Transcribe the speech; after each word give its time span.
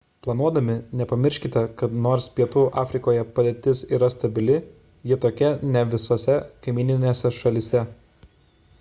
planuodami 0.25 0.75
nepamirškite 1.01 1.61
kad 1.81 1.97
nors 2.05 2.27
pietų 2.39 2.63
afrikoje 2.83 3.27
padėtis 3.35 3.83
yra 3.99 4.11
stabili 4.15 4.57
ji 5.11 5.21
tokia 5.27 5.55
ne 5.77 5.87
visose 5.95 6.41
kaimyninėse 6.67 7.37
šalyse 7.43 7.89